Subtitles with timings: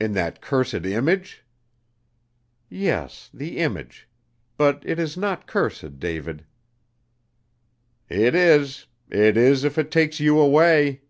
[0.00, 1.44] "In that cursed image?"
[2.70, 4.08] "Yes, the image.
[4.56, 6.46] But it is not cursed, David."
[8.08, 11.02] "It is it is if it takes you away."